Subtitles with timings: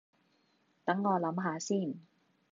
[0.83, 1.93] 等我諗吓先